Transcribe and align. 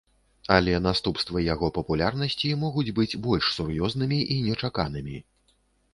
Але 0.53 0.71
наступствы 0.85 1.43
яго 1.53 1.69
папулярнасці 1.77 2.49
могуць 2.63 2.89
быць 3.01 3.19
больш 3.27 3.45
сур'ёзнымі 3.59 4.19
і 4.37 4.43
нечаканымі. 4.51 5.17